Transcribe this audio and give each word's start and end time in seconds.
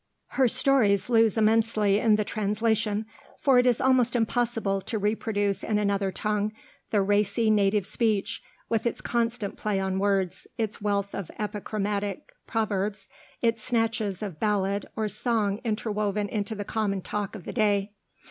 Her 0.29 0.47
stories 0.47 1.09
lose 1.11 1.37
immensely 1.37 1.99
in 1.99 2.15
the 2.15 2.23
translation, 2.23 3.05
for 3.39 3.59
it 3.59 3.67
is 3.67 3.79
almost 3.79 4.15
impossible 4.15 4.81
to 4.81 4.97
reproduce 4.97 5.61
in 5.63 5.77
another 5.77 6.11
tongue 6.11 6.53
the 6.89 7.03
racy 7.03 7.51
native 7.51 7.85
speech, 7.85 8.41
with 8.67 8.87
its 8.87 8.99
constant 8.99 9.57
play 9.57 9.79
on 9.79 9.99
words, 9.99 10.47
its 10.57 10.81
wealth 10.81 11.13
of 11.13 11.29
epigrammatic 11.37 12.33
proverbs, 12.47 13.09
its 13.43 13.61
snatches 13.61 14.23
of 14.23 14.39
ballad 14.39 14.87
or 14.95 15.07
song 15.07 15.59
interwoven 15.63 16.27
into 16.29 16.55
the 16.55 16.65
common 16.65 17.03
talk 17.03 17.35
of 17.35 17.43
the 17.45 17.53
day. 17.53 17.93